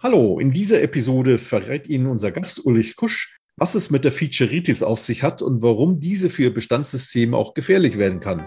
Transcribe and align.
Hallo, 0.00 0.38
in 0.38 0.52
dieser 0.52 0.80
Episode 0.80 1.38
verrät 1.38 1.88
Ihnen 1.88 2.06
unser 2.06 2.30
Gast 2.30 2.64
Ulrich 2.64 2.94
Kusch, 2.94 3.40
was 3.56 3.74
es 3.74 3.90
mit 3.90 4.04
der 4.04 4.12
Featureitis 4.12 4.84
auf 4.84 5.00
sich 5.00 5.24
hat 5.24 5.42
und 5.42 5.60
warum 5.60 5.98
diese 5.98 6.30
für 6.30 6.52
Bestandssysteme 6.52 7.36
auch 7.36 7.52
gefährlich 7.52 7.98
werden 7.98 8.20
kann. 8.20 8.46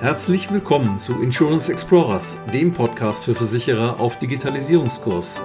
Herzlich 0.00 0.50
willkommen 0.50 0.98
zu 0.98 1.22
Insurance 1.22 1.70
Explorers, 1.70 2.36
dem 2.52 2.72
Podcast 2.72 3.22
für 3.22 3.36
Versicherer 3.36 4.00
auf 4.00 4.18
Digitalisierungskurs. 4.18 5.40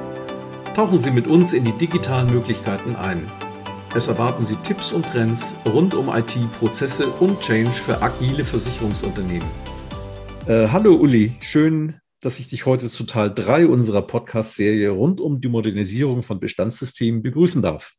Tauchen 0.73 0.97
Sie 0.97 1.11
mit 1.11 1.27
uns 1.27 1.53
in 1.53 1.63
die 1.63 1.77
digitalen 1.77 2.33
Möglichkeiten 2.33 2.95
ein. 2.95 3.31
Es 3.93 4.07
erwarten 4.07 4.47
Sie 4.47 4.55
Tipps 4.55 4.91
und 4.91 5.05
Trends 5.05 5.53
rund 5.67 5.93
um 5.93 6.09
IT, 6.09 6.35
Prozesse 6.53 7.11
und 7.11 7.41
Change 7.41 7.73
für 7.73 8.01
agile 8.01 8.43
Versicherungsunternehmen. 8.43 9.47
Äh, 10.47 10.67
hallo 10.69 10.95
Uli, 10.95 11.35
schön, 11.41 11.99
dass 12.25 12.39
ich 12.39 12.47
dich 12.47 12.65
heute 12.65 12.89
zu 12.89 13.03
Teil 13.03 13.31
3 13.31 13.67
unserer 13.67 14.01
Podcast-Serie 14.01 14.89
rund 14.89 15.21
um 15.21 15.41
die 15.41 15.47
Modernisierung 15.47 16.23
von 16.23 16.39
Bestandssystemen 16.39 17.21
begrüßen 17.21 17.61
darf. 17.61 17.93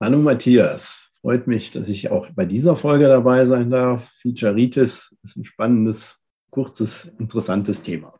Hallo 0.00 0.16
Matthias, 0.16 1.10
freut 1.20 1.46
mich, 1.46 1.72
dass 1.72 1.90
ich 1.90 2.10
auch 2.10 2.30
bei 2.34 2.46
dieser 2.46 2.74
Folge 2.74 3.06
dabei 3.06 3.44
sein 3.44 3.68
darf. 3.68 4.10
Featureitis 4.22 5.14
ist 5.22 5.36
ein 5.36 5.44
spannendes, 5.44 6.22
kurzes, 6.50 7.10
interessantes 7.18 7.82
Thema. 7.82 8.18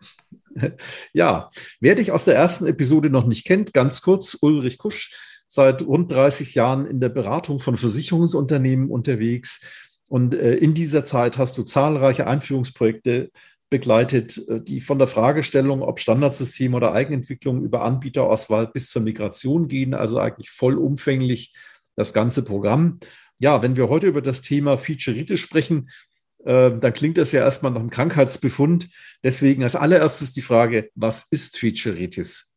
Ja, 1.13 1.51
wer 1.81 1.95
dich 1.97 2.13
aus 2.13 2.25
der 2.25 2.35
ersten 2.35 2.67
Episode 2.67 3.11
noch 3.11 3.27
nicht 3.27 3.47
kennt, 3.47 3.75
ganz 3.75 4.01
kurz, 4.01 4.39
Ulrich 4.41 4.79
Kusch, 4.79 5.15
seit 5.47 5.83
rund 5.83 6.11
30 6.11 6.55
Jahren 6.55 6.87
in 6.87 6.99
der 6.99 7.11
Beratung 7.11 7.59
von 7.59 7.77
Versicherungsunternehmen 7.77 8.91
unterwegs. 8.91 9.63
Und 10.09 10.35
äh, 10.35 10.55
in 10.55 10.73
dieser 10.73 11.05
Zeit 11.05 11.37
hast 11.37 11.59
du 11.59 11.63
zahlreiche 11.63 12.27
Einführungsprojekte 12.27 13.31
begleitet, 13.71 14.41
äh, 14.49 14.61
die 14.63 14.81
von 14.81 14.99
der 14.99 15.09
Fragestellung, 15.09 15.83
ob 15.83 16.01
Standardsystem 16.01 16.75
oder 16.75 16.93
Eigenentwicklung 16.93 17.63
über 17.63 17.83
Anbieterauswahl 17.83 18.67
bis 18.67 18.91
zur 18.91 19.03
Migration 19.03 19.69
gehen, 19.69 19.95
also 19.95 20.19
eigentlich 20.19 20.51
vollumfänglich 20.51 21.55
das 21.97 22.13
ganze 22.13 22.45
Programm. 22.45 23.01
Ja, 23.39 23.63
wenn 23.63 23.77
wir 23.77 23.89
heute 23.89 24.07
über 24.07 24.23
das 24.23 24.43
Thema 24.43 24.79
Featureitis 24.79 25.41
sprechen, 25.41 25.91
äh, 26.45 26.71
dann 26.79 26.95
klingt 26.95 27.19
das 27.19 27.33
ja 27.33 27.41
erstmal 27.41 27.73
nach 27.73 27.81
einem 27.81 27.91
Krankheitsbefund. 27.91 28.89
Deswegen 29.23 29.63
als 29.63 29.77
allererstes 29.77 30.33
die 30.33 30.43
Frage, 30.43 30.91
was 30.95 31.27
ist 31.31 31.59
Featureitis? 31.59 32.55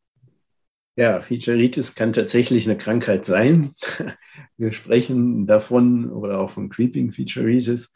Ja, 0.96 1.22
Featureitis 1.22 1.94
kann 1.94 2.12
tatsächlich 2.12 2.66
eine 2.66 2.78
Krankheit 2.78 3.24
sein. 3.24 3.74
Wir 4.56 4.72
sprechen 4.72 5.46
davon 5.46 6.10
oder 6.10 6.38
auch 6.38 6.50
von 6.50 6.68
Creeping 6.68 7.12
Featureitis, 7.12 7.92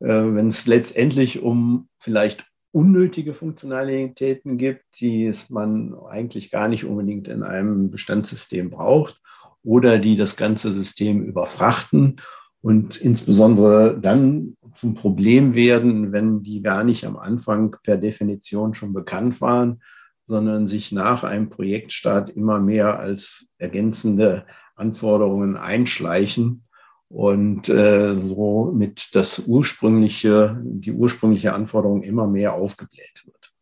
äh, 0.00 0.06
wenn 0.06 0.48
es 0.48 0.66
letztendlich 0.66 1.42
um 1.42 1.88
vielleicht 1.98 2.46
unnötige 2.76 3.32
Funktionalitäten 3.32 4.58
gibt, 4.58 5.00
die 5.00 5.24
es 5.24 5.48
man 5.48 5.94
eigentlich 6.10 6.50
gar 6.50 6.68
nicht 6.68 6.84
unbedingt 6.84 7.26
in 7.26 7.42
einem 7.42 7.90
Bestandssystem 7.90 8.68
braucht 8.68 9.18
oder 9.64 9.98
die 9.98 10.18
das 10.18 10.36
ganze 10.36 10.72
System 10.72 11.24
überfrachten 11.24 12.16
und 12.60 12.98
insbesondere 12.98 13.98
dann 13.98 14.58
zum 14.74 14.94
Problem 14.94 15.54
werden, 15.54 16.12
wenn 16.12 16.42
die 16.42 16.60
gar 16.60 16.84
nicht 16.84 17.06
am 17.06 17.16
Anfang 17.16 17.76
per 17.82 17.96
Definition 17.96 18.74
schon 18.74 18.92
bekannt 18.92 19.40
waren, 19.40 19.80
sondern 20.26 20.66
sich 20.66 20.92
nach 20.92 21.24
einem 21.24 21.48
Projektstart 21.48 22.28
immer 22.28 22.60
mehr 22.60 22.98
als 22.98 23.48
ergänzende 23.56 24.44
Anforderungen 24.74 25.56
einschleichen 25.56 26.65
und 27.08 27.68
äh, 27.68 28.14
so 28.14 28.72
mit 28.74 29.14
das 29.14 29.40
ursprüngliche, 29.46 30.60
die 30.62 30.92
ursprüngliche 30.92 31.52
Anforderung 31.52 32.02
immer 32.02 32.26
mehr 32.26 32.54
aufgebläht 32.54 33.24
wird. 33.24 33.52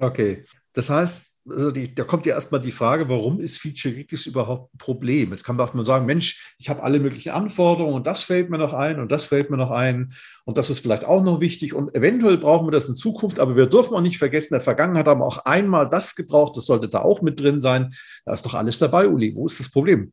Okay, 0.00 0.44
das 0.72 0.90
heißt, 0.90 1.38
also 1.50 1.70
die, 1.70 1.94
da 1.94 2.04
kommt 2.04 2.26
ja 2.26 2.34
erstmal 2.34 2.60
die 2.60 2.72
Frage, 2.72 3.08
warum 3.08 3.40
ist 3.40 3.58
Featureitis 3.58 4.26
überhaupt 4.26 4.74
ein 4.74 4.78
Problem? 4.78 5.30
Jetzt 5.30 5.44
kann 5.44 5.56
man 5.56 5.68
auch 5.68 5.84
sagen, 5.84 6.06
Mensch, 6.06 6.54
ich 6.58 6.68
habe 6.68 6.82
alle 6.82 7.00
möglichen 7.00 7.30
Anforderungen 7.30 7.94
und 7.94 8.06
das 8.06 8.22
fällt 8.22 8.50
mir 8.50 8.58
noch 8.58 8.74
ein 8.74 9.00
und 9.00 9.10
das 9.10 9.24
fällt 9.24 9.50
mir 9.50 9.56
noch 9.56 9.70
ein 9.70 10.12
und 10.44 10.58
das 10.58 10.70
ist 10.70 10.80
vielleicht 10.80 11.04
auch 11.04 11.22
noch 11.22 11.40
wichtig 11.40 11.74
und 11.74 11.94
eventuell 11.94 12.38
brauchen 12.38 12.66
wir 12.66 12.72
das 12.72 12.88
in 12.88 12.96
Zukunft, 12.96 13.40
aber 13.40 13.56
wir 13.56 13.66
dürfen 13.66 13.94
auch 13.94 14.00
nicht 14.00 14.18
vergessen, 14.18 14.48
in 14.54 14.58
der 14.58 14.60
Vergangenheit 14.60 15.06
haben 15.06 15.20
wir 15.20 15.26
auch 15.26 15.38
einmal 15.38 15.88
das 15.88 16.14
gebraucht, 16.14 16.56
das 16.56 16.66
sollte 16.66 16.88
da 16.88 17.00
auch 17.00 17.22
mit 17.22 17.40
drin 17.40 17.58
sein. 17.58 17.94
Da 18.24 18.34
ist 18.34 18.44
doch 18.44 18.54
alles 18.54 18.78
dabei, 18.78 19.08
Uli. 19.08 19.34
Wo 19.34 19.46
ist 19.46 19.58
das 19.58 19.70
Problem? 19.70 20.12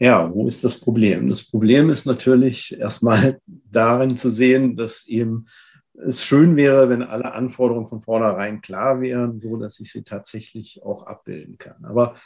Ja, 0.00 0.34
wo 0.34 0.46
ist 0.46 0.64
das 0.64 0.80
Problem? 0.80 1.28
Das 1.28 1.44
Problem 1.44 1.90
ist 1.90 2.06
natürlich 2.06 2.78
erstmal 2.78 3.38
darin 3.70 4.16
zu 4.16 4.30
sehen, 4.30 4.74
dass 4.74 5.06
eben 5.06 5.46
es 5.92 6.24
schön 6.24 6.56
wäre, 6.56 6.88
wenn 6.88 7.02
alle 7.02 7.34
Anforderungen 7.34 7.88
von 7.88 8.00
vornherein 8.00 8.62
klar 8.62 9.02
wären, 9.02 9.40
so 9.40 9.58
dass 9.58 9.78
ich 9.78 9.92
sie 9.92 10.02
tatsächlich 10.02 10.82
auch 10.82 11.06
abbilden 11.06 11.58
kann. 11.58 11.84
Aber 11.84 12.16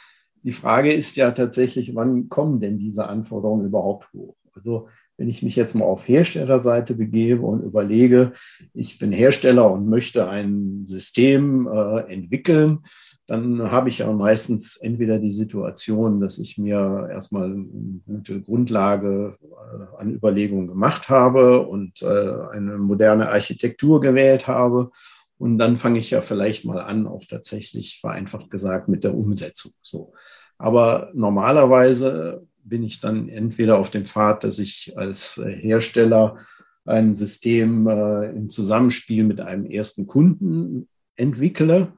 die 0.43 0.53
Frage 0.53 0.93
ist 0.93 1.17
ja 1.17 1.31
tatsächlich, 1.31 1.93
wann 1.95 2.29
kommen 2.29 2.61
denn 2.61 2.79
diese 2.79 3.07
Anforderungen 3.07 3.65
überhaupt 3.65 4.07
hoch? 4.13 4.37
Also 4.53 4.87
wenn 5.17 5.27
ich 5.27 5.43
mich 5.43 5.57
jetzt 5.57 5.75
mal 5.75 5.83
auf 5.83 6.07
Herstellerseite 6.07 6.93
begebe 6.93 7.45
und 7.45 7.61
überlege, 7.61 8.31
ich 8.73 8.99
bin 8.99 9.11
Hersteller 9.11 9.69
und 9.69 9.89
möchte 9.89 10.29
ein 10.29 10.85
System 10.85 11.67
äh, 11.67 12.11
entwickeln, 12.11 12.85
dann 13.27 13.71
habe 13.71 13.89
ich 13.89 13.99
ja 13.99 14.11
meistens 14.11 14.77
entweder 14.77 15.17
die 15.17 15.31
Situation, 15.31 16.19
dass 16.19 16.37
ich 16.37 16.57
mir 16.57 17.09
erstmal 17.11 17.45
eine 17.45 18.01
gute 18.05 18.41
Grundlage 18.41 19.37
äh, 19.41 19.99
an 19.99 20.13
Überlegungen 20.13 20.67
gemacht 20.67 21.09
habe 21.09 21.65
und 21.65 22.03
äh, 22.03 22.33
eine 22.51 22.77
moderne 22.77 23.29
Architektur 23.29 23.99
gewählt 23.99 24.47
habe. 24.47 24.91
Und 25.37 25.57
dann 25.57 25.77
fange 25.77 25.99
ich 25.99 26.11
ja 26.11 26.21
vielleicht 26.21 26.65
mal 26.65 26.79
an, 26.79 27.07
auch 27.07 27.23
tatsächlich 27.27 27.99
vereinfacht 27.99 28.51
gesagt 28.51 28.89
mit 28.89 29.03
der 29.03 29.15
Umsetzung. 29.15 29.71
So. 29.81 30.13
Aber 30.57 31.09
normalerweise 31.13 32.45
bin 32.63 32.83
ich 32.83 32.99
dann 32.99 33.27
entweder 33.27 33.79
auf 33.79 33.89
dem 33.89 34.05
Pfad, 34.05 34.43
dass 34.43 34.59
ich 34.59 34.93
als 34.97 35.41
Hersteller 35.43 36.37
ein 36.85 37.15
System 37.15 37.87
äh, 37.87 38.29
im 38.29 38.51
Zusammenspiel 38.51 39.23
mit 39.23 39.41
einem 39.41 39.65
ersten 39.65 40.05
Kunden 40.05 40.87
entwickle 41.15 41.93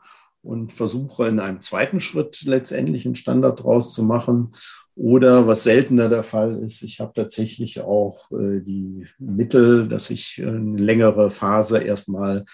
und 0.48 0.72
versuche 0.72 1.28
in 1.28 1.40
einem 1.40 1.62
zweiten 1.62 2.00
Schritt 2.00 2.44
letztendlich 2.46 3.06
einen 3.06 3.16
Standard 3.16 3.64
draus 3.64 3.94
zu 3.94 4.04
machen. 4.04 4.54
Oder 4.96 5.46
was 5.46 5.64
seltener 5.64 6.10
der 6.10 6.24
Fall 6.24 6.58
ist, 6.64 6.82
ich 6.82 7.00
habe 7.00 7.12
tatsächlich 7.14 7.82
auch 7.82 8.32
äh, 8.32 8.62
die 8.62 9.06
Mittel, 9.20 9.88
dass 9.88 10.10
ich 10.10 10.42
eine 10.44 10.78
längere 10.78 11.30
Phase 11.30 11.80
erstmal 11.80 12.46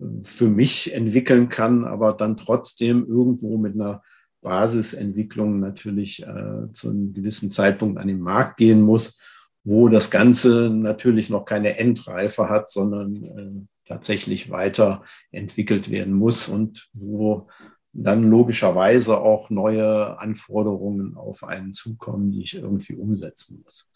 äh, 0.00 0.04
für 0.22 0.48
mich 0.48 0.94
entwickeln 0.94 1.48
kann, 1.48 1.84
aber 1.84 2.14
dann 2.14 2.36
trotzdem 2.36 3.06
irgendwo 3.06 3.58
mit 3.58 3.74
einer 3.74 4.02
Basisentwicklung 4.40 5.60
natürlich 5.60 6.22
äh, 6.22 6.72
zu 6.72 6.90
einem 6.90 7.12
gewissen 7.12 7.50
Zeitpunkt 7.50 7.98
an 7.98 8.08
den 8.08 8.20
Markt 8.20 8.56
gehen 8.56 8.80
muss, 8.80 9.20
wo 9.62 9.88
das 9.88 10.10
Ganze 10.10 10.70
natürlich 10.70 11.30
noch 11.30 11.44
keine 11.44 11.78
Endreife 11.78 12.48
hat, 12.48 12.68
sondern 12.68 13.24
äh, 13.24 13.66
tatsächlich 13.84 14.50
weiterentwickelt 14.50 15.90
werden 15.90 16.14
muss 16.14 16.48
und 16.48 16.88
wo 16.92 17.48
dann 17.92 18.30
logischerweise 18.30 19.18
auch 19.18 19.50
neue 19.50 20.18
Anforderungen 20.18 21.16
auf 21.16 21.44
einen 21.44 21.72
zukommen, 21.72 22.32
die 22.32 22.42
ich 22.42 22.54
irgendwie 22.54 22.94
umsetzen 22.94 23.62
muss. 23.64 23.90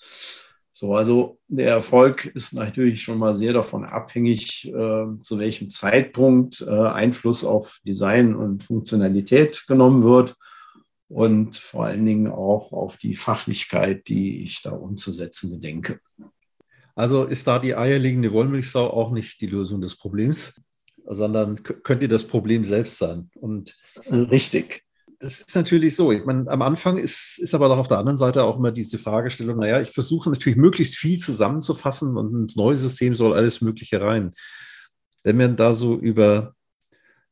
So, 0.72 0.94
also 0.94 1.38
der 1.48 1.70
Erfolg 1.70 2.26
ist 2.26 2.52
natürlich 2.52 3.02
schon 3.02 3.16
mal 3.16 3.34
sehr 3.34 3.54
davon 3.54 3.86
abhängig, 3.86 4.66
äh, 4.66 5.06
zu 5.22 5.38
welchem 5.38 5.70
Zeitpunkt 5.70 6.60
äh, 6.60 6.70
Einfluss 6.70 7.44
auf 7.44 7.78
Design 7.86 8.34
und 8.34 8.62
Funktionalität 8.62 9.64
genommen 9.66 10.02
wird 10.02 10.36
und 11.08 11.56
vor 11.56 11.86
allen 11.86 12.04
Dingen 12.04 12.30
auch 12.30 12.72
auf 12.72 12.98
die 12.98 13.14
Fachlichkeit, 13.14 14.08
die 14.08 14.42
ich 14.42 14.60
da 14.60 14.72
umzusetzen 14.72 15.50
bedenke. 15.50 16.00
Also 16.96 17.24
ist 17.24 17.46
da 17.46 17.58
die 17.58 17.76
eierlegende 17.76 18.32
Wollmilchsau 18.32 18.90
auch 18.90 19.12
nicht 19.12 19.40
die 19.42 19.46
Lösung 19.46 19.82
des 19.82 19.96
Problems, 19.96 20.62
sondern 21.06 21.62
könnte 21.62 22.08
das 22.08 22.26
Problem 22.26 22.64
selbst 22.64 22.98
sein. 22.98 23.30
Und 23.34 23.76
richtig. 24.10 24.82
Das 25.18 25.40
ist 25.40 25.54
natürlich 25.54 25.94
so. 25.94 26.10
Ich 26.10 26.24
meine, 26.24 26.50
am 26.50 26.62
Anfang 26.62 26.96
ist, 26.98 27.38
ist 27.38 27.54
aber 27.54 27.68
doch 27.68 27.78
auf 27.78 27.88
der 27.88 27.98
anderen 27.98 28.16
Seite 28.16 28.44
auch 28.44 28.56
immer 28.58 28.72
diese 28.72 28.98
Fragestellung, 28.98 29.58
naja, 29.58 29.80
ich 29.80 29.90
versuche 29.90 30.30
natürlich 30.30 30.56
möglichst 30.56 30.96
viel 30.96 31.18
zusammenzufassen 31.18 32.16
und 32.16 32.32
ein 32.32 32.46
neues 32.56 32.80
System 32.80 33.14
soll 33.14 33.34
alles 33.34 33.60
Mögliche 33.60 34.00
rein. 34.00 34.32
Wenn 35.22 35.38
wir 35.38 35.48
da 35.48 35.74
so 35.74 35.96
über, 35.98 36.54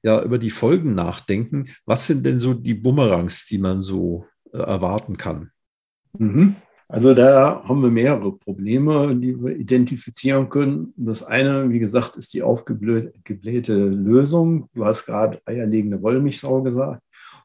ja, 0.02 0.22
über 0.22 0.38
die 0.38 0.50
Folgen 0.50 0.94
nachdenken, 0.94 1.70
was 1.87 2.06
sind 2.06 2.25
denn 2.25 2.38
so 2.38 2.52
die 2.52 2.75
Bumerangs, 2.75 3.46
die 3.46 3.58
man 3.58 3.81
so 3.81 4.26
äh, 4.52 4.58
erwarten 4.58 5.17
kann? 5.17 5.50
Mhm. 6.19 6.56
Also 6.88 7.14
da 7.14 7.64
haben 7.66 7.82
wir 7.82 7.90
mehrere 7.90 8.36
Probleme, 8.36 9.16
die 9.16 9.42
wir 9.42 9.56
identifizieren 9.56 10.50
können. 10.50 10.92
Das 10.96 11.22
eine, 11.22 11.70
wie 11.70 11.78
gesagt, 11.78 12.16
ist 12.16 12.34
die 12.34 12.42
aufgeblähte 12.42 13.75
Lösung. 13.75 14.69
Du 14.75 14.84
hast 14.84 15.06
gerade 15.06 15.40
eierlegende 15.46 16.02
Wollmilchsau 16.02 16.62
gesagt. 16.62 17.02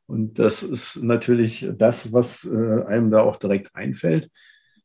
Und 0.08 0.40
das 0.40 0.64
ist 0.64 1.02
natürlich 1.04 1.70
das, 1.78 2.12
was 2.12 2.44
äh, 2.44 2.84
einem 2.86 3.12
da 3.12 3.22
auch 3.22 3.38
direkt 3.38 3.74
einfällt. 3.76 4.30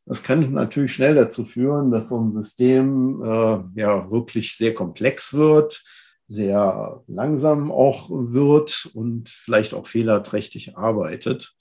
Das 0.07 0.23
kann 0.23 0.53
natürlich 0.53 0.93
schnell 0.93 1.15
dazu 1.15 1.45
führen, 1.45 1.91
dass 1.91 2.11
so 2.11 2.21
ein 2.21 2.31
System 2.31 3.23
äh, 3.23 3.81
ja 3.81 4.11
wirklich 4.11 4.57
sehr 4.57 4.75
komplex 4.75 5.33
wird, 5.33 5.83
sehr 6.29 7.03
langsam 7.09 7.73
auch 7.73 8.11
wird 8.11 8.91
und 8.95 9.31
vielleicht 9.31 9.73
auch 9.75 9.87
fehlerträchtig 9.87 10.77
arbeitet 10.77 11.55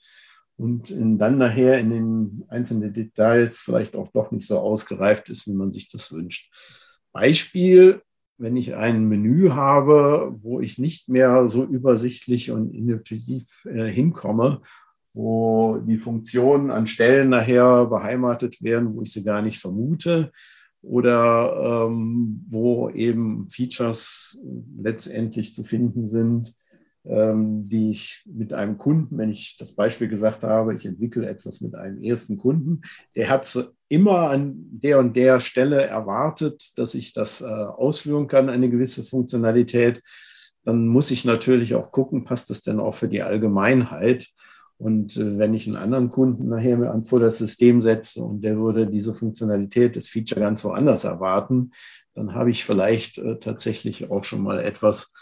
und 0.56 0.94
dann 0.96 1.38
nachher 1.38 1.78
in 1.78 1.90
den 1.90 2.44
einzelnen 2.48 2.92
Details 2.92 3.60
vielleicht 3.60 3.96
auch 3.96 4.08
doch 4.12 4.30
nicht 4.30 4.46
so 4.46 4.58
ausgereift 4.58 5.28
ist, 5.28 5.46
wie 5.48 5.54
man 5.54 5.72
sich 5.72 5.90
das 5.90 6.12
wünscht. 6.12 6.52
Beispiel, 7.12 8.02
wenn 8.38 8.56
ich 8.56 8.74
ein 8.74 9.08
Menü 9.08 9.50
habe, 9.50 10.36
wo 10.42 10.60
ich 10.60 10.78
nicht 10.78 11.08
mehr 11.08 11.48
so 11.48 11.64
übersichtlich 11.64 12.50
und 12.50 12.74
intuitiv 12.74 13.64
äh, 13.66 13.86
hinkomme, 13.86 14.62
wo 15.12 15.78
die 15.78 15.98
Funktionen 15.98 16.70
an 16.70 16.86
Stellen 16.86 17.28
nachher 17.30 17.86
beheimatet 17.86 18.62
werden, 18.62 18.94
wo 18.94 19.02
ich 19.02 19.12
sie 19.12 19.22
gar 19.24 19.42
nicht 19.42 19.60
vermute, 19.60 20.32
oder 20.84 21.86
ähm, 21.86 22.44
wo 22.48 22.90
eben 22.90 23.48
Features 23.48 24.38
letztendlich 24.76 25.54
zu 25.54 25.64
finden 25.64 26.08
sind, 26.08 26.54
die 27.06 27.90
ich 27.90 28.22
mit 28.24 28.54
einem 28.54 28.78
Kunden, 28.78 29.18
wenn 29.18 29.30
ich 29.30 29.58
das 29.58 29.74
Beispiel 29.74 30.08
gesagt 30.08 30.42
habe, 30.42 30.74
ich 30.74 30.86
entwickle 30.86 31.28
etwas 31.28 31.60
mit 31.60 31.74
einem 31.74 32.02
ersten 32.02 32.38
Kunden, 32.38 32.80
der 33.14 33.28
hat 33.28 33.46
immer 33.88 34.30
an 34.30 34.54
der 34.70 34.98
und 34.98 35.14
der 35.14 35.38
Stelle 35.38 35.82
erwartet, 35.82 36.78
dass 36.78 36.94
ich 36.94 37.12
das 37.12 37.42
äh, 37.42 37.44
ausführen 37.44 38.26
kann, 38.26 38.48
eine 38.48 38.70
gewisse 38.70 39.04
Funktionalität. 39.04 40.02
Dann 40.64 40.88
muss 40.88 41.10
ich 41.10 41.26
natürlich 41.26 41.74
auch 41.74 41.92
gucken, 41.92 42.24
passt 42.24 42.48
das 42.48 42.62
denn 42.62 42.80
auch 42.80 42.94
für 42.94 43.08
die 43.08 43.22
Allgemeinheit? 43.22 44.26
Und 44.78 45.16
äh, 45.16 45.38
wenn 45.38 45.54
ich 45.54 45.66
einen 45.66 45.76
anderen 45.76 46.10
Kunden 46.10 46.48
nachher 46.48 47.02
vor 47.04 47.20
das 47.20 47.38
System 47.38 47.80
setze 47.80 48.22
und 48.22 48.40
der 48.40 48.56
würde 48.56 48.86
diese 48.86 49.14
Funktionalität, 49.14 49.94
das 49.94 50.08
Feature 50.08 50.40
ganz 50.40 50.64
woanders 50.64 51.04
erwarten, 51.04 51.72
dann 52.14 52.34
habe 52.34 52.50
ich 52.50 52.64
vielleicht 52.64 53.18
äh, 53.18 53.38
tatsächlich 53.38 54.10
auch 54.10 54.24
schon 54.24 54.42
mal 54.42 54.60
etwas 54.60 55.12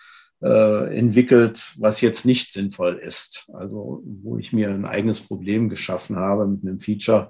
äh, 0.43 0.97
entwickelt, 0.97 1.73
was 1.79 2.01
jetzt 2.01 2.25
nicht 2.25 2.53
sinnvoll 2.53 2.97
ist. 2.97 3.51
Also 3.53 4.03
wo 4.05 4.39
ich 4.39 4.53
mir 4.53 4.71
ein 4.71 4.85
eigenes 4.85 5.21
Problem 5.21 5.69
geschaffen 5.69 6.17
habe 6.17 6.47
mit 6.47 6.63
einem 6.63 6.81
Feature, 6.81 7.29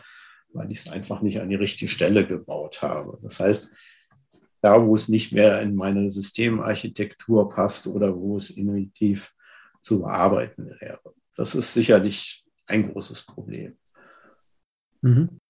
weil 0.53 0.71
ich 0.73 0.79
es 0.79 0.91
einfach 0.91 1.23
nicht 1.23 1.41
an 1.41 1.49
die 1.49 1.57
richtige 1.57 1.91
Stelle 1.91 2.27
gebaut 2.27 2.83
habe. 2.83 3.19
Das 3.23 3.41
heißt, 3.41 3.71
da, 4.63 4.87
wo 4.87 4.95
es 4.95 5.09
nicht 5.09 5.33
mehr 5.33 5.61
in 5.61 5.75
meine 5.75 6.09
Systemarchitektur 6.09 7.51
passt 7.51 7.87
oder 7.87 8.17
wo 8.17 8.37
es 8.37 8.51
innovativ 8.51 9.35
zu 9.81 10.01
bearbeiten 10.01 10.71
wäre. 10.81 11.01
Das 11.35 11.55
ist 11.55 11.75
sicherlich 11.75 12.45
ein 12.67 12.93
großes 12.93 13.23
Problem. 13.23 13.77
Mhm. 15.03 15.41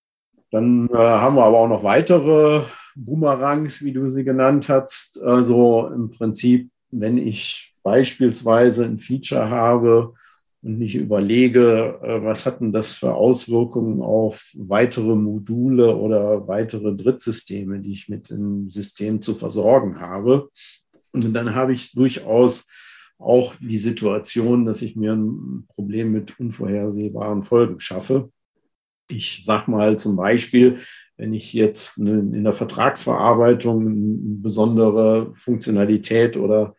Dann 0.51 0.89
äh, 0.89 0.97
haben 0.97 1.35
wir 1.35 1.45
aber 1.45 1.59
auch 1.59 1.67
noch 1.67 1.83
weitere 1.83 2.63
Boomerangs, 2.95 3.83
wie 3.83 3.93
du 3.93 4.09
sie 4.09 4.23
genannt 4.23 4.69
hast. 4.69 5.21
Also 5.21 5.89
im 5.93 6.09
Prinzip, 6.11 6.69
wenn 6.99 7.17
ich 7.17 7.75
beispielsweise 7.83 8.85
ein 8.85 8.99
Feature 8.99 9.49
habe 9.49 10.13
und 10.61 10.79
nicht 10.79 10.95
überlege, 10.95 11.99
äh, 12.01 12.23
was 12.23 12.45
hat 12.45 12.61
denn 12.61 12.71
das 12.71 12.93
für 12.93 13.13
Auswirkungen 13.13 14.01
auf 14.01 14.51
weitere 14.55 15.15
Module 15.15 15.95
oder 15.95 16.47
weitere 16.47 16.95
Drittsysteme, 16.95 17.79
die 17.79 17.91
ich 17.91 18.09
mit 18.09 18.29
dem 18.29 18.69
System 18.69 19.21
zu 19.21 19.35
versorgen 19.35 19.99
habe. 19.99 20.49
Und 21.11 21.33
dann 21.33 21.53
habe 21.53 21.73
ich 21.73 21.91
durchaus 21.91 22.67
auch 23.19 23.53
die 23.59 23.77
Situation, 23.77 24.65
dass 24.65 24.81
ich 24.81 24.95
mir 24.95 25.13
ein 25.13 25.65
Problem 25.67 26.11
mit 26.11 26.39
unvorhersehbaren 26.39 27.43
Folgen 27.43 27.79
schaffe. 27.79 28.31
Ich 29.09 29.43
sage 29.43 29.69
mal 29.69 29.99
zum 29.99 30.15
Beispiel, 30.15 30.79
wenn 31.17 31.33
ich 31.33 31.53
jetzt 31.53 31.99
in 31.99 32.43
der 32.43 32.53
Vertragsverarbeitung 32.53 33.81
eine 33.81 34.35
besondere 34.41 35.33
Funktionalität 35.35 36.37
oder 36.37 36.75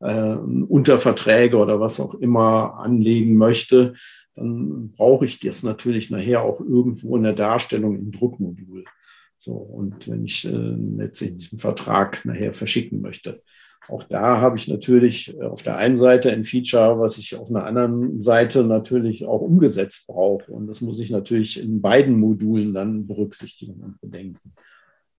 äh, 0.00 0.34
Unterverträge 0.34 1.56
oder 1.56 1.80
was 1.80 2.00
auch 2.00 2.14
immer 2.14 2.78
anlegen 2.78 3.36
möchte, 3.36 3.94
dann 4.34 4.92
brauche 4.92 5.24
ich 5.24 5.40
das 5.40 5.62
natürlich 5.62 6.10
nachher 6.10 6.42
auch 6.42 6.60
irgendwo 6.60 7.16
in 7.16 7.24
der 7.24 7.34
Darstellung 7.34 7.96
im 7.96 8.12
Druckmodul. 8.12 8.84
So, 9.38 9.52
und 9.52 10.08
wenn 10.08 10.24
ich 10.24 10.46
äh, 10.46 10.50
letztendlich 10.50 11.52
einen 11.52 11.60
Vertrag 11.60 12.24
nachher 12.24 12.52
verschicken 12.52 13.00
möchte. 13.00 13.42
Auch 13.88 14.04
da 14.04 14.38
habe 14.40 14.58
ich 14.58 14.68
natürlich 14.68 15.40
auf 15.40 15.62
der 15.62 15.76
einen 15.78 15.96
Seite 15.96 16.30
ein 16.30 16.44
Feature, 16.44 17.00
was 17.00 17.16
ich 17.16 17.34
auf 17.34 17.48
einer 17.48 17.64
anderen 17.64 18.20
Seite 18.20 18.62
natürlich 18.62 19.24
auch 19.24 19.40
umgesetzt 19.40 20.06
brauche. 20.06 20.52
Und 20.52 20.66
das 20.66 20.82
muss 20.82 21.00
ich 21.00 21.10
natürlich 21.10 21.60
in 21.60 21.80
beiden 21.80 22.20
Modulen 22.20 22.74
dann 22.74 23.06
berücksichtigen 23.06 23.80
und 23.80 24.00
bedenken. 24.00 24.52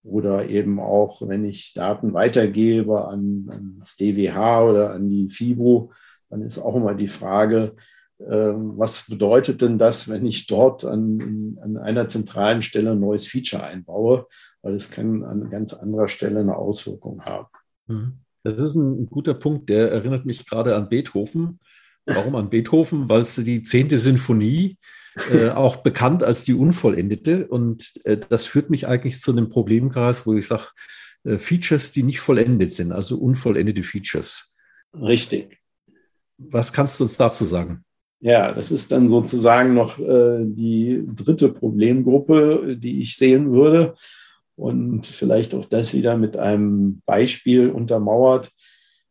Oder 0.04 0.50
eben 0.50 0.80
auch, 0.80 1.28
wenn 1.28 1.46
ich 1.46 1.74
Daten 1.74 2.14
weitergebe 2.14 3.08
an, 3.08 3.78
das 3.80 3.98
DWH 3.98 4.64
oder 4.64 4.92
an 4.92 5.10
die 5.10 5.30
FIBO, 5.30 5.92
dann 6.30 6.42
ist 6.42 6.58
auch 6.58 6.76
immer 6.76 6.96
die 6.96 7.08
Frage, 7.08 7.76
äh, 8.20 8.26
was 8.26 9.08
bedeutet 9.10 9.62
denn 9.62 9.78
das, 9.78 10.10
wenn 10.10 10.26
ich 10.26 10.48
dort 10.48 10.86
an, 10.86 11.60
an 11.62 11.78
einer 11.78 12.08
zentralen 12.08 12.62
Stelle 12.62 12.92
ein 12.92 13.00
neues 13.00 13.28
Feature 13.28 13.64
einbaue? 13.64 14.26
Weil 14.64 14.76
es 14.76 14.90
kann 14.90 15.24
an 15.24 15.50
ganz 15.50 15.74
anderer 15.74 16.08
Stelle 16.08 16.40
eine 16.40 16.56
Auswirkung 16.56 17.24
haben. 17.24 17.48
Mhm. 17.88 18.14
Das 18.44 18.62
ist 18.62 18.76
ein 18.76 19.08
guter 19.08 19.36
Punkt, 19.36 19.70
der 19.70 19.92
erinnert 19.92 20.26
mich 20.26 20.48
gerade 20.48 20.76
an 20.76 20.90
Beethoven. 20.90 21.60
Warum 22.06 22.36
an 22.36 22.50
Beethoven? 22.50 23.08
Weil 23.08 23.22
es 23.22 23.36
die 23.36 23.62
zehnte 23.62 24.00
Sinfonie, 24.00 24.72
äh, 24.72 25.01
auch 25.56 25.78
bekannt 25.78 26.24
als 26.24 26.44
die 26.44 26.54
unvollendete. 26.54 27.48
Und 27.48 27.94
äh, 28.06 28.18
das 28.30 28.46
führt 28.46 28.70
mich 28.70 28.88
eigentlich 28.88 29.20
zu 29.20 29.32
einem 29.32 29.50
Problemkreis, 29.50 30.26
wo 30.26 30.34
ich 30.36 30.48
sage, 30.48 30.68
äh, 31.24 31.38
Features, 31.38 31.92
die 31.92 32.04
nicht 32.04 32.20
vollendet 32.20 32.72
sind, 32.72 32.92
also 32.92 33.18
unvollendete 33.18 33.84
Features. 33.84 34.56
Richtig. 34.94 35.58
Was 36.38 36.74
kannst 36.74 37.00
du 37.00 37.04
uns 37.04 37.18
dazu 37.18 37.46
sagen? 37.46 37.84
Ja, 38.20 38.52
das 38.52 38.72
ist 38.72 38.92
dann 38.92 39.10
sozusagen 39.10 39.74
noch 39.74 39.98
äh, 39.98 40.44
die 40.44 41.04
dritte 41.08 41.50
Problemgruppe, 41.50 42.78
die 42.78 43.02
ich 43.02 43.18
sehen 43.18 43.52
würde 43.52 43.96
und 44.56 45.08
vielleicht 45.08 45.56
auch 45.56 45.66
das 45.66 45.94
wieder 45.94 46.18
mit 46.18 46.38
einem 46.38 47.02
Beispiel 47.06 47.70
untermauert. 47.70 48.48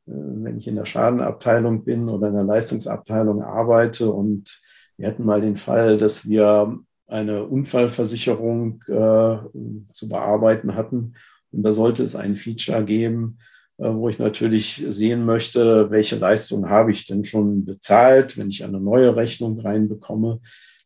Äh, 0.06 0.12
wenn 0.12 0.58
ich 0.58 0.68
in 0.68 0.76
der 0.76 0.86
Schadenabteilung 0.86 1.84
bin 1.84 2.08
oder 2.08 2.28
in 2.28 2.34
der 2.34 2.44
Leistungsabteilung 2.44 3.42
arbeite 3.42 4.12
und 4.12 4.60
wir 5.00 5.08
hatten 5.08 5.24
mal 5.24 5.40
den 5.40 5.56
Fall, 5.56 5.96
dass 5.96 6.28
wir 6.28 6.78
eine 7.06 7.44
Unfallversicherung 7.46 8.82
äh, 8.86 9.38
zu 9.94 10.08
bearbeiten 10.08 10.74
hatten 10.74 11.14
und 11.52 11.62
da 11.62 11.72
sollte 11.72 12.04
es 12.04 12.14
ein 12.14 12.36
Feature 12.36 12.84
geben, 12.84 13.38
äh, 13.78 13.88
wo 13.92 14.10
ich 14.10 14.18
natürlich 14.18 14.84
sehen 14.88 15.24
möchte, 15.24 15.90
welche 15.90 16.16
Leistung 16.16 16.68
habe 16.68 16.92
ich 16.92 17.06
denn 17.06 17.24
schon 17.24 17.64
bezahlt. 17.64 18.36
Wenn 18.36 18.50
ich 18.50 18.62
eine 18.62 18.78
neue 18.78 19.16
Rechnung 19.16 19.58
reinbekomme, 19.58 20.40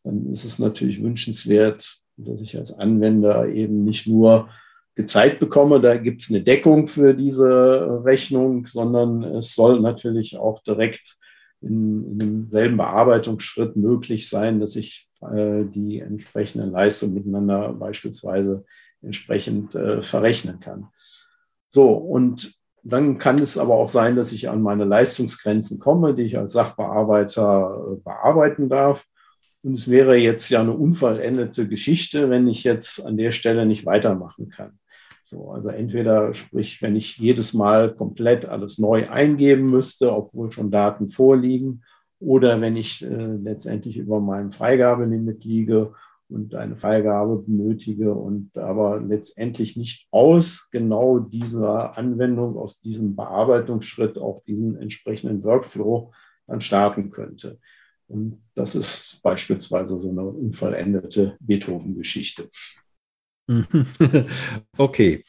dann 0.05 0.31
ist 0.31 0.45
es 0.45 0.59
natürlich 0.59 1.03
wünschenswert, 1.03 1.97
dass 2.15 2.39
ich 2.39 2.57
als 2.57 2.71
Anwender 2.71 3.49
eben 3.49 3.83
nicht 3.83 4.07
nur 4.07 4.49
gezeigt 4.95 5.41
bekomme, 5.41 5.81
da 5.81 5.97
gibt 5.97 6.21
es 6.21 6.29
eine 6.29 6.41
Deckung 6.41 6.87
für 6.87 7.13
diese 7.13 8.01
Rechnung, 8.05 8.65
sondern 8.65 9.23
es 9.23 9.53
soll 9.53 9.81
natürlich 9.81 10.37
auch 10.37 10.63
direkt 10.63 11.17
in, 11.65 12.11
in 12.11 12.19
demselben 12.19 12.77
Bearbeitungsschritt 12.77 13.75
möglich 13.75 14.29
sein, 14.29 14.59
dass 14.59 14.75
ich 14.75 15.09
äh, 15.21 15.63
die 15.65 15.99
entsprechenden 15.99 16.71
Leistungen 16.71 17.15
miteinander 17.15 17.73
beispielsweise 17.73 18.63
entsprechend 19.01 19.75
äh, 19.75 20.01
verrechnen 20.03 20.59
kann. 20.59 20.87
So, 21.71 21.91
und 21.91 22.53
dann 22.83 23.17
kann 23.17 23.39
es 23.39 23.57
aber 23.57 23.75
auch 23.75 23.89
sein, 23.89 24.15
dass 24.15 24.31
ich 24.31 24.47
an 24.47 24.61
meine 24.61 24.85
Leistungsgrenzen 24.85 25.79
komme, 25.79 26.13
die 26.13 26.23
ich 26.23 26.37
als 26.37 26.53
Sachbearbeiter 26.53 27.93
äh, 27.93 27.95
bearbeiten 28.03 28.69
darf. 28.69 29.03
Und 29.63 29.73
es 29.73 29.89
wäre 29.89 30.15
jetzt 30.15 30.49
ja 30.49 30.61
eine 30.61 30.73
unvollendete 30.73 31.67
Geschichte, 31.67 32.29
wenn 32.29 32.47
ich 32.47 32.63
jetzt 32.63 33.03
an 33.03 33.17
der 33.17 33.31
Stelle 33.31 33.65
nicht 33.65 33.85
weitermachen 33.85 34.49
kann. 34.49 34.77
So, 35.25 35.49
also 35.49 35.69
entweder, 35.69 36.35
sprich, 36.35 36.81
wenn 36.83 36.95
ich 36.95 37.17
jedes 37.17 37.55
Mal 37.55 37.95
komplett 37.95 38.45
alles 38.45 38.77
neu 38.77 39.09
eingeben 39.09 39.65
müsste, 39.65 40.13
obwohl 40.13 40.51
schon 40.51 40.69
Daten 40.69 41.09
vorliegen, 41.09 41.83
oder 42.19 42.61
wenn 42.61 42.77
ich 42.77 43.03
äh, 43.03 43.07
letztendlich 43.07 43.97
über 43.97 44.19
meinem 44.19 44.51
Freigabelimit 44.51 45.43
liege 45.43 45.93
und 46.29 46.53
eine 46.53 46.75
Freigabe 46.75 47.37
benötige 47.37 48.13
und 48.13 48.57
aber 48.57 48.99
letztendlich 48.99 49.75
nicht 49.75 50.07
aus 50.11 50.69
genau 50.71 51.19
dieser 51.19 51.97
Anwendung, 51.97 52.57
aus 52.57 52.79
diesem 52.79 53.15
Bearbeitungsschritt 53.15 54.17
auch 54.17 54.43
diesen 54.45 54.77
entsprechenden 54.77 55.43
Workflow 55.43 56.11
dann 56.47 56.61
starten 56.61 57.09
könnte. 57.09 57.59
Und 58.07 58.43
das 58.53 58.75
ist 58.75 59.19
beispielsweise 59.23 59.99
so 59.99 60.09
eine 60.09 60.23
unvollendete 60.23 61.35
Beethoven-Geschichte. 61.39 62.49
Okay, 64.77 65.23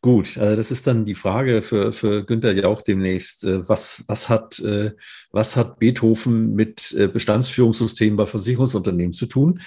gut. 0.00 0.38
Also 0.38 0.56
das 0.56 0.70
ist 0.70 0.86
dann 0.86 1.04
die 1.04 1.14
Frage 1.14 1.62
für, 1.62 1.92
für 1.92 2.24
Günther 2.24 2.52
ja 2.54 2.66
auch 2.66 2.82
demnächst. 2.82 3.44
Äh, 3.44 3.68
was, 3.68 4.04
was, 4.08 4.28
hat, 4.28 4.58
äh, 4.60 4.92
was 5.30 5.56
hat 5.56 5.78
Beethoven 5.78 6.54
mit 6.54 6.92
äh, 6.92 7.08
Bestandsführungssystemen 7.08 8.16
bei 8.16 8.26
Versicherungsunternehmen 8.26 9.12
zu 9.12 9.26
tun? 9.26 9.60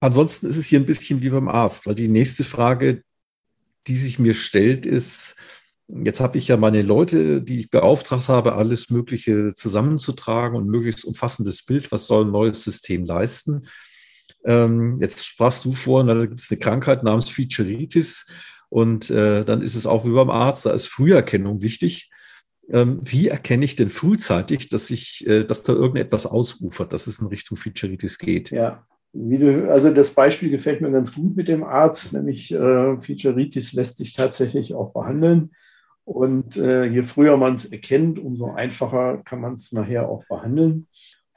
Ansonsten 0.00 0.46
ist 0.46 0.56
es 0.56 0.66
hier 0.66 0.80
ein 0.80 0.86
bisschen 0.86 1.22
wie 1.22 1.30
beim 1.30 1.48
Arzt, 1.48 1.86
weil 1.86 1.94
die 1.94 2.08
nächste 2.08 2.44
Frage, 2.44 3.02
die 3.86 3.96
sich 3.96 4.18
mir 4.18 4.34
stellt, 4.34 4.86
ist, 4.86 5.36
Jetzt 5.90 6.20
habe 6.20 6.36
ich 6.36 6.48
ja 6.48 6.58
meine 6.58 6.82
Leute, 6.82 7.40
die 7.40 7.60
ich 7.60 7.70
beauftragt 7.70 8.28
habe, 8.28 8.56
alles 8.56 8.90
Mögliche 8.90 9.54
zusammenzutragen 9.54 10.54
und 10.54 10.68
möglichst 10.68 11.06
umfassendes 11.06 11.62
Bild, 11.64 11.90
was 11.90 12.06
soll 12.06 12.26
ein 12.26 12.30
neues 12.30 12.62
System 12.62 13.06
leisten. 13.06 13.66
Ähm, 14.48 14.96
jetzt 14.98 15.24
sprachst 15.24 15.64
du 15.64 15.72
vor, 15.72 16.02
da 16.04 16.24
gibt 16.24 16.40
es 16.40 16.50
eine 16.50 16.58
Krankheit 16.58 17.02
namens 17.02 17.28
Featureitis 17.28 18.26
und 18.70 19.10
äh, 19.10 19.44
dann 19.44 19.60
ist 19.60 19.74
es 19.74 19.86
auch 19.86 20.06
wie 20.06 20.12
beim 20.12 20.30
Arzt, 20.30 20.64
da 20.64 20.70
ist 20.70 20.86
Früherkennung 20.86 21.60
wichtig. 21.60 22.10
Ähm, 22.70 23.00
wie 23.02 23.28
erkenne 23.28 23.64
ich 23.64 23.76
denn 23.76 23.90
frühzeitig, 23.90 24.70
dass 24.70 24.90
ich, 24.90 25.26
äh, 25.26 25.44
dass 25.44 25.62
da 25.62 25.74
irgendetwas 25.74 26.24
ausufert, 26.26 26.94
dass 26.94 27.06
es 27.06 27.18
in 27.18 27.26
Richtung 27.26 27.58
Featureitis 27.58 28.16
geht? 28.18 28.50
Ja, 28.50 28.86
Du, 29.12 29.72
also 29.72 29.90
das 29.90 30.14
Beispiel 30.14 30.50
gefällt 30.50 30.82
mir 30.82 30.90
ganz 30.90 31.14
gut 31.14 31.34
mit 31.34 31.48
dem 31.48 31.64
Arzt, 31.64 32.12
nämlich 32.12 32.52
äh, 32.52 33.00
Featureitis 33.00 33.72
lässt 33.72 33.96
sich 33.96 34.12
tatsächlich 34.12 34.74
auch 34.74 34.92
behandeln. 34.92 35.50
Und 36.04 36.56
äh, 36.56 36.84
je 36.84 37.02
früher 37.02 37.36
man 37.36 37.54
es 37.54 37.66
erkennt, 37.66 38.18
umso 38.18 38.52
einfacher 38.52 39.18
kann 39.24 39.40
man 39.40 39.54
es 39.54 39.72
nachher 39.72 40.08
auch 40.08 40.24
behandeln. 40.28 40.88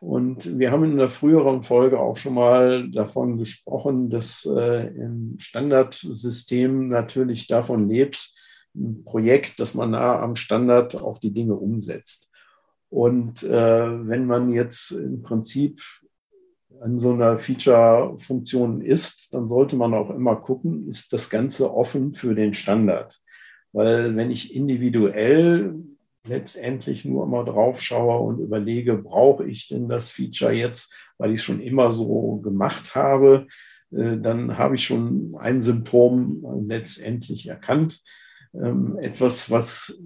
Und 0.02 0.58
wir 0.58 0.72
haben 0.72 0.84
in 0.84 0.94
einer 0.94 1.12
früheren 1.12 1.62
Folge 1.62 2.00
auch 2.00 2.18
schon 2.18 2.34
mal 2.34 2.90
davon 2.90 3.38
gesprochen, 3.38 4.10
dass 4.10 4.48
äh, 4.48 4.88
im 4.88 5.36
Standardsystem 5.38 6.88
natürlich 6.88 7.46
davon 7.46 7.88
lebt, 7.88 8.34
ein 8.76 9.04
Projekt, 9.06 9.60
dass 9.60 9.76
man 9.76 9.92
nah 9.92 10.20
am 10.20 10.36
Standard 10.36 11.00
auch 11.00 11.20
die 11.20 11.32
Dinge 11.32 11.54
umsetzt. 11.54 12.32
Und 12.90 13.44
äh, 13.44 14.08
wenn 14.08 14.26
man 14.26 14.52
jetzt 14.52 14.90
im 14.92 15.22
Prinzip 15.22 15.80
an 16.80 16.98
so 16.98 17.14
einer 17.14 17.38
Feature-Funktion 17.38 18.82
ist, 18.82 19.32
dann 19.36 19.50
sollte 19.50 19.76
man 19.76 19.94
auch 19.94 20.10
immer 20.10 20.36
gucken, 20.36 20.90
ist 20.90 21.14
das 21.14 21.30
Ganze 21.30 21.72
offen 21.72 22.16
für 22.16 22.34
den 22.34 22.56
Standard. 22.56 23.22
Weil 23.72 24.16
wenn 24.16 24.32
ich 24.32 24.56
individuell 24.56 25.76
letztendlich 26.28 27.06
nur 27.06 27.24
immer 27.24 27.44
drauf 27.44 27.82
schaue 27.82 28.20
und 28.20 28.40
überlege, 28.40 28.96
brauche 28.96 29.48
ich 29.48 29.68
denn 29.68 29.88
das 29.90 30.12
Feature 30.12 30.54
jetzt, 30.54 30.94
weil 31.18 31.32
ich 31.32 31.38
es 31.38 31.44
schon 31.44 31.62
immer 31.62 31.92
so 31.92 32.38
gemacht 32.38 32.96
habe, 32.96 33.48
äh, 33.92 34.18
dann 34.18 34.58
habe 34.58 34.76
ich 34.76 34.84
schon 34.84 35.36
ein 35.40 35.62
Symptom 35.62 36.66
letztendlich 36.68 37.48
erkannt. 37.48 38.02
Ähm, 38.54 38.98
etwas, 39.00 39.50
was 39.50 40.02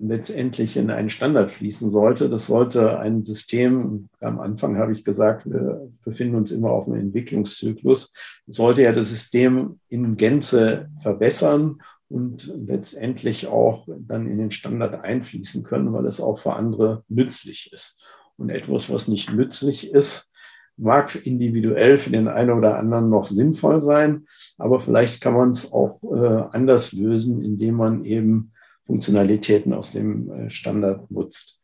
letztendlich 0.00 0.76
in 0.76 0.90
einen 0.90 1.10
Standard 1.10 1.52
fließen 1.52 1.90
sollte. 1.90 2.30
Das 2.30 2.46
sollte 2.46 2.98
ein 2.98 3.22
System, 3.22 4.08
am 4.20 4.40
Anfang 4.40 4.78
habe 4.78 4.92
ich 4.92 5.04
gesagt, 5.04 5.44
wir 5.44 5.90
befinden 6.04 6.36
uns 6.36 6.50
immer 6.50 6.70
auf 6.70 6.86
einem 6.86 7.00
Entwicklungszyklus, 7.00 8.12
sollte 8.46 8.82
ja 8.82 8.92
das 8.92 9.10
System 9.10 9.78
in 9.88 10.16
Gänze 10.16 10.88
verbessern 11.02 11.80
und 12.10 12.52
letztendlich 12.66 13.46
auch 13.46 13.86
dann 13.88 14.26
in 14.26 14.38
den 14.38 14.50
Standard 14.50 15.04
einfließen 15.04 15.62
können, 15.62 15.92
weil 15.92 16.06
es 16.06 16.20
auch 16.20 16.40
für 16.40 16.54
andere 16.54 17.04
nützlich 17.08 17.72
ist. 17.72 18.02
Und 18.36 18.50
etwas, 18.50 18.90
was 18.90 19.06
nicht 19.06 19.32
nützlich 19.32 19.92
ist, 19.92 20.30
mag 20.76 21.24
individuell 21.24 21.98
für 21.98 22.10
den 22.10 22.26
einen 22.26 22.50
oder 22.50 22.78
anderen 22.78 23.10
noch 23.10 23.28
sinnvoll 23.28 23.80
sein, 23.80 24.26
aber 24.58 24.80
vielleicht 24.80 25.20
kann 25.20 25.34
man 25.34 25.50
es 25.50 25.72
auch 25.72 26.00
äh, 26.02 26.56
anders 26.56 26.92
lösen, 26.92 27.44
indem 27.44 27.74
man 27.74 28.04
eben 28.04 28.52
Funktionalitäten 28.82 29.72
aus 29.72 29.92
dem 29.92 30.30
äh, 30.30 30.50
Standard 30.50 31.10
nutzt. 31.10 31.60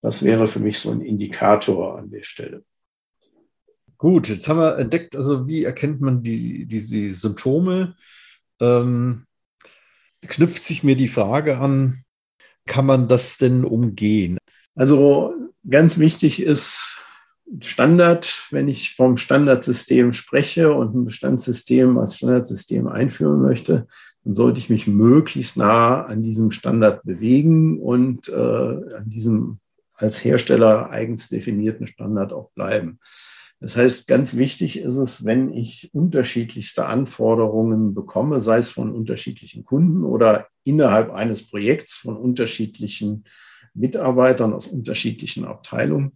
Das 0.00 0.22
wäre 0.22 0.48
für 0.48 0.60
mich 0.60 0.78
so 0.78 0.90
ein 0.90 1.00
Indikator 1.00 1.98
an 1.98 2.10
der 2.10 2.22
Stelle. 2.22 2.64
Gut, 3.98 4.28
jetzt 4.28 4.48
haben 4.48 4.58
wir 4.58 4.78
entdeckt, 4.78 5.16
also 5.16 5.48
wie 5.48 5.64
erkennt 5.64 6.00
man 6.00 6.22
die, 6.22 6.66
die, 6.66 6.86
die 6.86 7.10
Symptome? 7.10 7.96
Ähm, 8.60 9.26
knüpft 10.28 10.62
sich 10.62 10.84
mir 10.84 10.96
die 10.96 11.08
Frage 11.08 11.58
an, 11.58 12.04
kann 12.66 12.86
man 12.86 13.08
das 13.08 13.38
denn 13.38 13.64
umgehen? 13.64 14.38
Also 14.74 15.32
ganz 15.68 15.98
wichtig 15.98 16.42
ist 16.42 16.98
Standard, 17.60 18.46
wenn 18.50 18.68
ich 18.68 18.94
vom 18.96 19.16
Standardsystem 19.16 20.12
spreche 20.12 20.72
und 20.72 20.94
ein 20.94 21.04
Bestandssystem 21.04 21.98
als 21.98 22.16
Standardsystem 22.16 22.88
einführen 22.88 23.42
möchte, 23.42 23.86
dann 24.24 24.34
sollte 24.34 24.58
ich 24.58 24.70
mich 24.70 24.86
möglichst 24.86 25.56
nah 25.56 26.04
an 26.06 26.22
diesem 26.22 26.50
Standard 26.50 27.02
bewegen 27.04 27.78
und 27.80 28.28
äh, 28.30 28.32
an 28.34 29.04
diesem 29.06 29.58
als 29.94 30.24
Hersteller 30.24 30.90
eigens 30.90 31.28
definierten 31.28 31.86
Standard 31.86 32.32
auch 32.32 32.50
bleiben. 32.52 32.98
Das 33.64 33.78
heißt, 33.78 34.08
ganz 34.08 34.36
wichtig 34.36 34.78
ist 34.78 34.98
es, 34.98 35.24
wenn 35.24 35.50
ich 35.50 35.88
unterschiedlichste 35.94 36.84
Anforderungen 36.84 37.94
bekomme, 37.94 38.38
sei 38.42 38.58
es 38.58 38.70
von 38.70 38.92
unterschiedlichen 38.92 39.64
Kunden 39.64 40.04
oder 40.04 40.48
innerhalb 40.64 41.10
eines 41.10 41.48
Projekts 41.48 41.96
von 41.96 42.18
unterschiedlichen 42.18 43.24
Mitarbeitern 43.72 44.52
aus 44.52 44.66
unterschiedlichen 44.66 45.46
Abteilungen, 45.46 46.12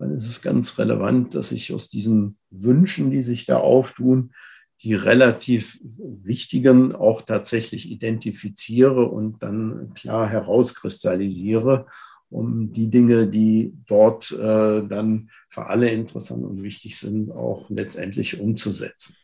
dann 0.00 0.16
ist 0.16 0.26
es 0.26 0.42
ganz 0.42 0.76
relevant, 0.80 1.36
dass 1.36 1.52
ich 1.52 1.72
aus 1.72 1.88
diesen 1.88 2.36
Wünschen, 2.50 3.12
die 3.12 3.22
sich 3.22 3.46
da 3.46 3.58
auftun, 3.58 4.32
die 4.82 4.94
relativ 4.94 5.78
wichtigen 5.84 6.96
auch 6.96 7.22
tatsächlich 7.22 7.92
identifiziere 7.92 9.04
und 9.04 9.44
dann 9.44 9.94
klar 9.94 10.28
herauskristallisiere 10.28 11.86
um 12.30 12.72
die 12.72 12.90
Dinge, 12.90 13.26
die 13.26 13.72
dort 13.86 14.32
äh, 14.32 14.86
dann 14.86 15.30
für 15.48 15.66
alle 15.66 15.88
interessant 15.88 16.44
und 16.44 16.62
wichtig 16.62 16.98
sind, 16.98 17.30
auch 17.30 17.70
letztendlich 17.70 18.40
umzusetzen. 18.40 19.16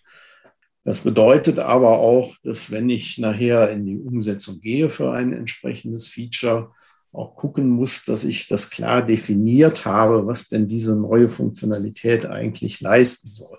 Das 0.85 1.01
bedeutet 1.01 1.59
aber 1.59 1.99
auch, 1.99 2.35
dass 2.43 2.71
wenn 2.71 2.91
ich 2.91 3.19
nachher 3.19 3.71
in 3.71 3.87
die 3.87 3.99
Umsetzung 3.99 4.61
gehe 4.61 4.91
für 4.91 5.13
ein 5.13 5.33
entsprechendes 5.33 6.09
Feature, 6.09 6.73
auch 7.13 7.37
gucken 7.37 7.69
muss, 7.69 8.05
dass 8.05 8.25
ich 8.25 8.49
das 8.49 8.71
klar 8.71 9.05
definiert 9.05 9.85
habe, 9.85 10.27
was 10.27 10.49
denn 10.49 10.67
diese 10.67 10.97
neue 10.97 11.29
Funktionalität 11.29 12.27
eigentlich 12.27 12.81
leisten 12.81 13.33
soll. 13.33 13.59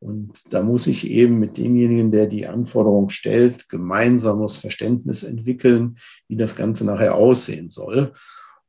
Und 0.00 0.52
da 0.52 0.64
muss 0.64 0.88
ich 0.88 1.08
eben 1.08 1.38
mit 1.38 1.58
demjenigen, 1.58 2.10
der 2.10 2.26
die 2.26 2.48
Anforderung 2.48 3.08
stellt, 3.08 3.68
gemeinsames 3.68 4.56
Verständnis 4.56 5.22
entwickeln, 5.22 5.96
wie 6.26 6.36
das 6.36 6.56
Ganze 6.56 6.84
nachher 6.84 7.14
aussehen 7.14 7.70
soll 7.70 8.12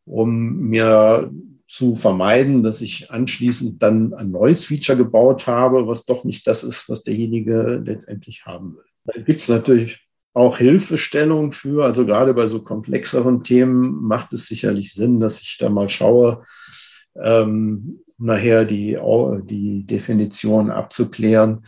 um 0.05 0.57
mir 0.69 1.31
zu 1.67 1.95
vermeiden, 1.95 2.61
dass 2.61 2.81
ich 2.81 3.09
anschließend 3.09 3.81
dann 3.81 4.13
ein 4.13 4.31
neues 4.31 4.65
Feature 4.65 4.97
gebaut 4.97 5.47
habe, 5.47 5.87
was 5.87 6.05
doch 6.05 6.23
nicht 6.23 6.45
das 6.45 6.63
ist, 6.63 6.89
was 6.89 7.03
derjenige 7.03 7.81
letztendlich 7.83 8.45
haben 8.45 8.75
will. 8.75 8.85
Da 9.05 9.21
gibt 9.21 9.39
es 9.39 9.49
natürlich 9.49 9.99
auch 10.33 10.57
Hilfestellung 10.57 11.51
für, 11.51 11.85
also 11.85 12.05
gerade 12.05 12.33
bei 12.33 12.47
so 12.47 12.61
komplexeren 12.61 13.43
Themen 13.43 14.03
macht 14.03 14.33
es 14.33 14.47
sicherlich 14.47 14.93
Sinn, 14.93 15.19
dass 15.19 15.41
ich 15.41 15.57
da 15.57 15.69
mal 15.69 15.89
schaue, 15.89 16.43
ähm, 17.21 17.99
nachher 18.23 18.65
die, 18.65 18.97
die 19.43 19.85
Definition 19.85 20.71
abzuklären. 20.71 21.65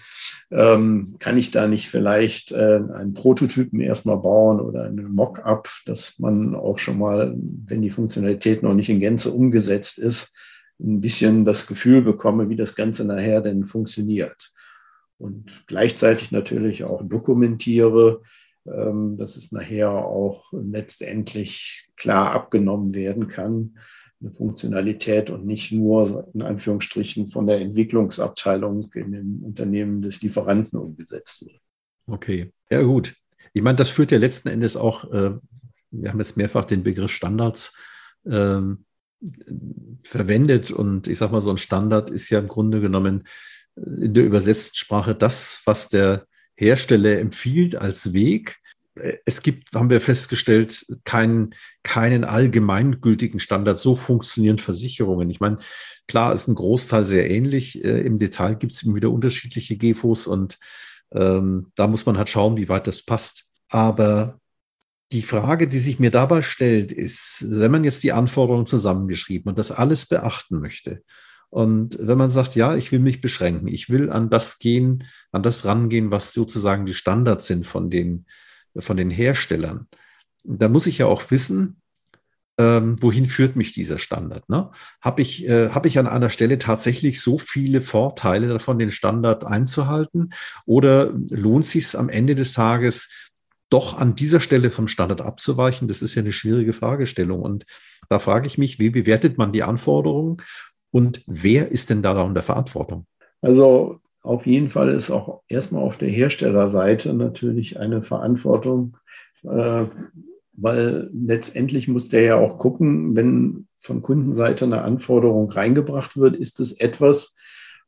Ähm, 0.52 1.16
kann 1.20 1.38
ich 1.38 1.52
da 1.52 1.68
nicht 1.68 1.90
vielleicht 1.90 2.52
äh, 2.52 2.80
einen 2.94 3.14
Prototypen 3.14 3.82
erstmal 3.82 4.18
bauen 4.18 4.60
oder 4.60 4.84
einen 4.84 5.14
Mock-up, 5.14 5.70
dass 5.86 6.20
man 6.20 6.56
auch 6.56 6.78
schon 6.78 7.00
mal, 7.00 7.36
wenn 7.36 7.82
die 7.82 7.90
Funktionalität 7.90 8.64
noch 8.64 8.74
nicht 8.74 8.90
in 8.90 9.00
Gänze 9.00 9.32
umgesetzt 9.32 9.98
ist, 9.98 10.36
ein 10.80 11.02
bisschen 11.02 11.46
das 11.46 11.68
Gefühl 11.68 12.02
bekomme, 12.02 12.50
wie 12.50 12.56
das 12.56 12.76
Ganze 12.76 13.06
nachher 13.06 13.42
denn 13.42 13.66
funktioniert. 13.66 14.52
Und 15.18 15.64
gleichzeitig 15.68 16.32
natürlich 16.32 16.84
auch 16.84 17.02
dokumentiere, 17.04 18.22
ähm, 18.66 19.18
dass 19.18 19.38
es 19.38 19.52
nachher 19.52 19.92
auch 19.92 20.52
letztendlich 20.52 21.90
klar 21.96 22.32
abgenommen 22.32 22.94
werden 22.94 23.28
kann, 23.28 23.78
eine 24.22 24.31
Funktionalität 24.31 25.29
und 25.29 25.45
nicht 25.45 25.72
nur 25.72 26.29
in 26.34 26.41
Anführungsstrichen 26.41 27.27
von 27.27 27.48
der 27.48 27.60
Entwicklungsabteilung 27.60 28.89
in 28.93 29.12
dem 29.12 29.43
Unternehmen 29.43 30.01
des 30.01 30.22
Lieferanten 30.22 30.79
umgesetzt 30.79 31.45
wird. 31.45 31.60
Okay, 32.07 32.51
ja 32.69 32.81
gut. 32.81 33.15
Ich 33.53 33.62
meine, 33.62 33.75
das 33.75 33.89
führt 33.89 34.12
ja 34.12 34.17
letzten 34.17 34.50
Endes 34.50 34.77
auch, 34.77 35.12
äh, 35.12 35.31
wir 35.91 36.10
haben 36.10 36.19
jetzt 36.19 36.38
mehrfach 36.38 36.65
den 36.65 36.84
Begriff 36.84 37.12
Standards 37.12 37.77
ähm, 38.25 38.86
verwendet 40.03 40.72
und 40.72 41.07
ich 41.07 41.17
sage 41.17 41.31
mal, 41.31 41.41
so 41.41 41.50
ein 41.50 41.57
Standard 41.57 42.10
ist 42.10 42.29
ja 42.29 42.39
im 42.39 42.48
Grunde 42.48 42.81
genommen 42.81 43.27
in 43.75 44.13
der 44.13 44.24
übersetzten 44.24 44.77
Sprache 44.77 45.15
das, 45.15 45.62
was 45.65 45.89
der 45.89 46.27
Hersteller 46.55 47.19
empfiehlt 47.19 47.75
als 47.75 48.13
Weg 48.13 48.57
es 49.25 49.42
gibt, 49.42 49.75
haben 49.75 49.90
wir 49.90 50.02
festgestellt, 50.02 50.86
keinen, 51.04 51.54
keinen 51.84 52.24
allgemeingültigen 52.24 53.40
Standard. 53.40 53.78
So 53.80 53.96
funktionieren 53.96 54.58
Versicherungen. 54.58 55.30
Ich 55.30 55.40
meine, 55.40 55.58
klar 56.08 56.34
ist 56.34 56.48
ein 56.48 56.56
Großteil 56.56 57.06
sehr 57.06 57.30
ähnlich. 57.30 57.84
Äh, 57.84 58.02
Im 58.02 58.18
Detail 58.18 58.56
gibt 58.56 58.72
es 58.72 58.86
wieder 58.94 59.12
unterschiedliche 59.12 59.78
GFOs 59.78 60.28
und 60.28 60.58
ähm, 61.14 61.72
da 61.75 61.88
muss 61.88 62.06
man 62.06 62.18
halt 62.18 62.30
schauen, 62.30 62.58
wie 62.58 62.70
weit 62.70 62.88
das 62.88 63.04
passt. 63.04 63.52
Aber 63.70 64.40
die 65.12 65.22
Frage, 65.22 65.68
die 65.68 65.80
sich 65.80 66.00
mir 66.00 66.12
dabei 66.12 66.42
stellt, 66.42 66.92
ist, 66.92 67.46
wenn 67.48 67.72
man 67.72 67.84
jetzt 67.84 68.04
die 68.04 68.14
Anforderungen 68.14 68.66
zusammengeschrieben 68.66 69.50
und 69.50 69.58
das 69.58 69.72
alles 69.72 70.06
beachten 70.06 70.60
möchte, 70.60 71.04
und 71.50 71.98
wenn 72.02 72.18
man 72.18 72.30
sagt, 72.30 72.56
ja, 72.56 72.75
ich 72.75 72.92
will 72.92 73.00
mich 73.00 73.22
beschränken, 73.22 73.70
ich 73.70 73.90
will 73.90 74.10
an 74.10 74.30
das 74.30 74.60
gehen, 74.60 75.06
an 75.32 75.42
das 75.42 75.64
rangehen, 75.64 76.12
was 76.12 76.34
sozusagen 76.34 76.86
die 76.86 76.94
Standards 76.94 77.48
sind 77.48 77.66
von 77.66 77.90
den 77.90 78.25
von 78.77 78.98
den 78.98 79.10
Herstellern, 79.10 79.88
da 80.44 80.70
muss 80.70 80.88
ich 80.88 81.00
ja 81.00 81.08
auch 81.08 81.32
wissen, 81.32 81.82
ähm, 82.58 82.96
wohin 83.01 83.25
führt 83.25 83.55
mich 83.55 83.74
dieser 83.74 83.98
Standard? 83.98 84.48
Ne? 84.48 84.72
Habe 85.01 85.22
ich, 85.22 85.46
äh, 85.48 85.70
hab 85.70 85.86
ich 85.86 86.00
an 86.00 86.08
einer 86.08 86.29
Stelle 86.29 86.58
tatsächlich 86.58 87.22
so 87.22 87.38
viele 87.38 87.82
Vorteile 87.82 88.48
davon, 88.48 88.79
den 88.79 88.91
Standard 88.91 89.46
einzuhalten? 89.46 90.32
Oder 90.65 91.12
lohnt 91.29 91.65
sich 91.65 91.98
am 91.98 92.08
Ende 92.08 92.36
des 92.36 92.53
Tages, 92.53 93.10
doch 93.70 93.98
an 93.98 94.15
dieser 94.15 94.39
Stelle 94.39 94.72
vom 94.72 94.88
Standard 94.88 95.22
abzuweichen? 95.22 95.88
Das 95.88 96.01
ist 96.01 96.15
ja 96.15 96.22
eine 96.22 96.32
schwierige 96.32 96.72
Fragestellung. 96.72 97.41
Und 97.41 97.65
da 98.08 98.20
frage 98.20 98.48
ich 98.48 98.58
mich, 98.58 98.79
wie 98.79 98.89
bewertet 98.89 99.38
man 99.38 99.51
die 99.51 99.63
Anforderungen 99.63 100.38
und 100.91 101.24
wer 101.27 101.72
ist 101.72 101.89
denn 101.89 102.01
da 102.01 102.22
unter 102.22 102.44
Verantwortung? 102.44 103.05
Also 103.41 104.00
auf 104.25 104.46
jeden 104.46 104.70
Fall 104.70 104.89
ist 104.89 105.12
auch 105.12 105.41
erstmal 105.48 105.84
auf 105.84 105.98
der 105.98 106.10
Herstellerseite 106.10 107.13
natürlich 107.13 107.79
eine 107.79 108.01
Verantwortung, 108.01 108.98
äh, 109.44 109.86
weil 110.53 111.10
letztendlich 111.13 111.88
muss 111.88 112.10
der 112.10 112.22
ja 112.22 112.36
auch 112.38 112.58
gucken, 112.58 113.15
wenn 113.15 113.67
von 113.79 114.01
Kundenseite 114.01 114.65
eine 114.65 114.82
Anforderung 114.82 115.50
reingebracht 115.51 116.17
wird, 116.17 116.36
ist 116.36 116.60
es 116.60 116.79
etwas, 116.79 117.36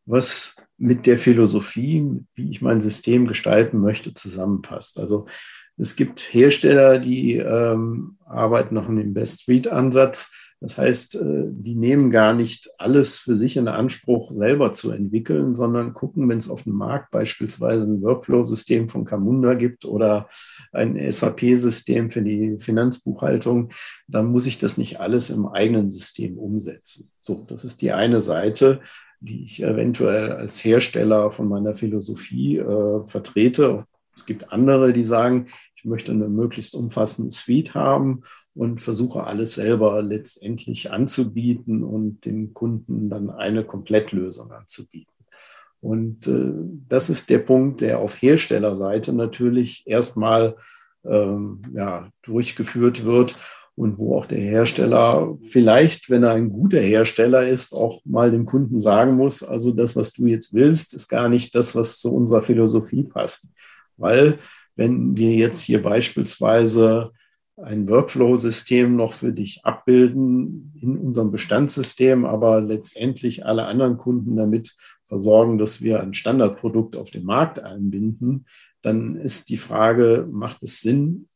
was 0.06 0.56
mit 0.78 1.08
der 1.08 1.18
Philosophie, 1.18 2.24
wie 2.36 2.52
ich 2.52 2.62
mein 2.62 2.82
System 2.82 3.28
gestalten 3.28 3.80
möchte, 3.80 4.14
zusammenpasst. 4.14 5.00
Also 5.00 5.26
es 5.78 5.96
gibt 5.96 6.20
Hersteller, 6.20 7.00
die 7.00 7.36
ähm, 7.36 8.18
arbeiten 8.26 8.76
nach 8.76 8.88
einem 8.88 9.14
Best-Street-Ansatz. 9.14 10.32
Das 10.60 10.78
heißt, 10.78 11.16
äh, 11.16 11.46
die 11.50 11.76
nehmen 11.76 12.10
gar 12.10 12.34
nicht 12.34 12.70
alles 12.78 13.20
für 13.20 13.36
sich 13.36 13.58
in 13.58 13.68
Anspruch, 13.68 14.32
selber 14.32 14.74
zu 14.74 14.92
entwickeln, 14.92 15.56
sondern 15.56 15.94
gucken, 15.94 16.28
wenn 16.30 16.40
es 16.40 16.50
auf 16.50 16.64
dem 16.64 16.74
Markt 16.74 17.12
beispielsweise 17.12 17.84
ein 17.84 18.02
Workflow-System 18.02 18.90
von 18.90 19.06
Camunda 19.06 19.54
gibt 19.54 19.86
oder 19.86 20.30
ein 20.72 21.00
SAP-System 21.12 22.10
für 22.10 22.24
die 22.24 22.58
Finanzbuchhaltung, 22.60 23.70
dann 24.08 24.28
muss 24.28 24.48
ich 24.48 24.58
das 24.58 24.78
nicht 24.78 25.00
alles 25.00 25.30
im 25.30 25.48
eigenen 25.48 25.90
System 25.90 26.38
umsetzen. 26.38 27.12
So, 27.20 27.46
das 27.48 27.64
ist 27.64 27.82
die 27.82 27.92
eine 27.92 28.22
Seite 28.22 28.82
die 29.20 29.44
ich 29.44 29.64
eventuell 29.64 30.32
als 30.32 30.64
Hersteller 30.64 31.32
von 31.32 31.48
meiner 31.48 31.76
Philosophie 31.76 32.58
äh, 32.58 33.08
vertrete. 33.08 33.86
Es 34.16 34.26
gibt 34.26 34.52
andere, 34.52 34.94
die 34.94 35.04
sagen, 35.04 35.48
ich 35.78 35.86
möchte 35.86 36.12
eine 36.12 36.28
möglichst 36.28 36.74
umfassende 36.74 37.32
Suite 37.32 37.76
haben 37.76 38.24
und 38.56 38.82
versuche 38.82 39.24
alles 39.24 39.56
selber 39.56 40.02
letztendlich 40.02 40.92
anzubieten 40.92 41.84
und 41.84 42.26
dem 42.26 42.54
Kunden 42.56 43.10
dann 43.10 43.30
eine 43.30 43.64
Komplettlösung 43.64 44.52
anzubieten. 44.52 45.14
Und 45.80 46.28
äh, 46.28 46.54
das 46.90 47.12
ist 47.12 47.30
der 47.30 47.40
Punkt, 47.40 47.82
der 47.82 48.00
auf 48.00 48.20
Herstellerseite 48.20 49.14
natürlich 49.14 49.86
erstmal 49.86 50.56
ähm, 51.06 51.62
ja, 51.76 52.10
durchgeführt 52.24 53.06
wird 53.06 53.36
und 53.76 54.00
wo 54.00 54.18
auch 54.18 54.26
der 54.26 54.40
Hersteller 54.40 55.38
vielleicht, 55.44 56.10
wenn 56.10 56.24
er 56.24 56.32
ein 56.32 56.50
guter 56.50 56.80
Hersteller 56.80 57.48
ist, 57.48 57.74
auch 57.74 58.02
mal 58.06 58.32
dem 58.32 58.48
Kunden 58.48 58.82
sagen 58.82 59.16
muss, 59.16 59.44
also 59.44 59.72
das, 59.72 59.96
was 59.96 60.14
du 60.14 60.26
jetzt 60.26 60.56
willst, 60.56 60.96
ist 60.96 61.08
gar 61.08 61.30
nicht 61.30 61.54
das, 61.54 61.76
was 61.76 62.00
zu 62.00 62.16
unserer 62.16 62.42
Philosophie 62.42 63.04
passt. 63.04 63.54
Weil 63.96 64.38
wenn 64.78 65.18
wir 65.18 65.34
jetzt 65.34 65.64
hier 65.64 65.82
beispielsweise 65.82 67.12
ein 67.58 67.90
Workflow-System 67.90 68.96
noch 68.96 69.14
für 69.14 69.34
dich 69.34 69.66
abbilden 69.66 70.74
in 70.80 70.98
unserem 70.98 71.32
Bestandssystem, 71.32 72.24
aber 72.24 72.62
letztendlich 72.62 73.46
alle 73.46 73.66
anderen 73.66 73.98
Kunden 73.98 74.36
damit 74.38 74.76
versorgen, 75.04 75.58
dass 75.58 75.82
wir 75.82 76.02
ein 76.02 76.14
Standardprodukt 76.14 76.96
auf 76.96 77.10
den 77.10 77.26
Markt 77.26 77.60
einbinden, 77.60 78.46
dann 78.84 79.16
ist 79.16 79.50
die 79.50 79.58
Frage, 79.58 80.28
macht 80.32 80.62
es 80.62 80.82
Sinn, 80.82 81.28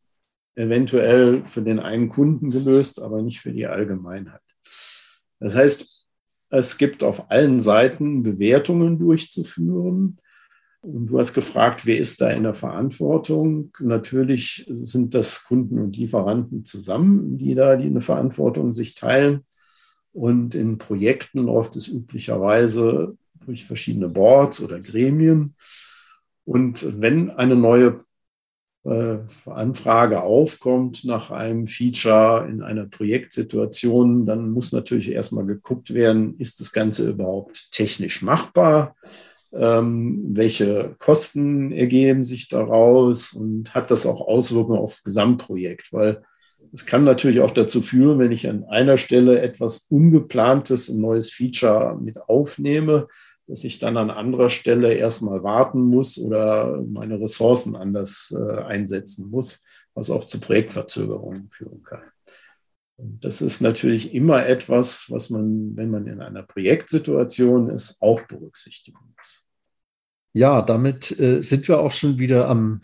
eventuell 0.56 1.44
für 1.46 1.64
den 1.64 1.80
einen 1.80 2.10
Kunden 2.10 2.52
gelöst, 2.52 3.02
aber 3.02 3.24
nicht 3.24 3.40
für 3.40 3.52
die 3.52 3.66
Allgemeinheit. 3.66 4.42
Das 5.40 5.56
heißt, 5.56 6.08
es 6.50 6.78
gibt 6.78 7.04
auf 7.04 7.32
allen 7.32 7.62
Seiten 7.62 8.22
Bewertungen 8.22 9.00
durchzuführen. 9.00 10.20
Und 10.82 11.08
du 11.08 11.20
hast 11.20 11.34
gefragt, 11.34 11.86
wer 11.86 12.00
ist 12.00 12.22
da 12.22 12.32
in 12.32 12.44
der 12.44 12.56
Verantwortung? 12.56 13.72
Natürlich 13.80 14.66
sind 14.68 15.14
das 15.14 15.44
Kunden 15.44 15.78
und 15.78 15.96
Lieferanten 15.96 16.66
zusammen, 16.66 17.38
die 17.38 17.54
da 17.54 17.76
die 17.76 17.86
eine 17.86 18.02
Verantwortung 18.02 18.74
sich 18.74 18.96
teilen. 18.96 19.46
Und 20.12 20.56
in 20.56 20.80
Projekten 20.80 21.46
läuft 21.46 21.76
es 21.76 21.88
üblicherweise 21.88 23.16
durch 23.46 23.66
verschiedene 23.66 24.10
Boards 24.10 24.62
oder 24.62 24.80
Gremien. 24.80 25.56
Und 26.46 27.02
wenn 27.02 27.30
eine 27.30 27.56
neue 27.56 28.04
äh, 28.84 29.20
Anfrage 29.46 30.24
aufkommt 30.24 31.06
nach 31.06 31.30
einem 31.30 31.68
Feature 31.68 32.48
in 32.50 32.64
einer 32.64 32.88
Projektsituation, 32.88 34.26
dann 34.26 34.50
muss 34.50 34.72
natürlich 34.72 35.12
erstmal 35.12 35.46
geguckt 35.46 35.94
werden, 35.94 36.40
ist 36.40 36.60
das 36.60 36.72
Ganze 36.72 37.12
überhaupt 37.12 37.72
technisch 37.72 38.24
machbar? 38.24 38.96
Ähm, 39.54 40.24
welche 40.34 40.96
Kosten 41.00 41.72
ergeben 41.72 42.24
sich 42.24 42.48
daraus 42.48 43.34
und 43.34 43.74
hat 43.74 43.92
das 43.92 44.06
auch 44.06 44.22
Auswirkungen 44.22 44.80
aufs 44.80 45.04
Gesamtprojekt, 45.04 45.92
weil 45.92 46.24
es 46.74 46.86
kann 46.86 47.04
natürlich 47.04 47.42
auch 47.42 47.52
dazu 47.52 47.82
führen, 47.82 48.20
wenn 48.20 48.32
ich 48.32 48.48
an 48.48 48.64
einer 48.66 48.98
Stelle 48.98 49.42
etwas 49.42 49.88
Ungeplantes, 49.90 50.90
ein 50.90 51.02
neues 51.02 51.30
Feature 51.32 51.98
mit 52.00 52.22
aufnehme, 52.30 53.08
dass 53.48 53.66
ich 53.66 53.80
dann 53.80 53.98
an 53.98 54.10
anderer 54.10 54.50
Stelle 54.50 54.94
erstmal 54.94 55.44
warten 55.44 55.82
muss 55.82 56.18
oder 56.18 56.82
meine 56.88 57.20
Ressourcen 57.20 57.76
anders 57.76 58.34
äh, 58.38 58.62
einsetzen 58.62 59.30
muss, 59.30 59.66
was 59.94 60.10
auch 60.10 60.26
zu 60.26 60.40
Projektverzögerungen 60.40 61.50
führen 61.50 61.84
kann. 61.84 62.04
Und 62.96 63.26
das 63.26 63.42
ist 63.42 63.62
natürlich 63.62 64.14
immer 64.14 64.46
etwas, 64.46 65.08
was 65.10 65.30
man, 65.30 65.76
wenn 65.76 65.90
man 65.90 66.08
in 66.08 66.22
einer 66.22 66.44
Projektsituation 66.44 67.70
ist, 67.70 68.02
auch 68.02 68.22
berücksichtigen 68.22 69.00
muss. 69.06 69.11
Ja, 70.34 70.62
damit 70.62 71.20
äh, 71.20 71.42
sind 71.42 71.68
wir 71.68 71.80
auch 71.80 71.92
schon 71.92 72.20
wieder 72.20 72.48
am, 72.48 72.84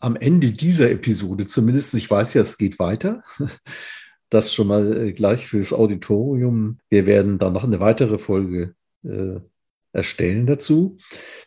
am 0.00 0.16
Ende 0.16 0.52
dieser 0.52 0.90
Episode. 0.90 1.46
Zumindest, 1.46 1.94
ich 1.94 2.10
weiß 2.10 2.34
ja, 2.34 2.42
es 2.42 2.58
geht 2.58 2.78
weiter. 2.78 3.22
Das 4.30 4.52
schon 4.52 4.66
mal 4.66 5.06
äh, 5.06 5.12
gleich 5.14 5.46
fürs 5.46 5.72
Auditorium. 5.72 6.80
Wir 6.90 7.06
werden 7.06 7.38
dann 7.38 7.54
noch 7.54 7.64
eine 7.64 7.80
weitere 7.80 8.18
Folge 8.18 8.74
äh, 9.02 9.40
erstellen 9.94 10.46
dazu. 10.46 10.98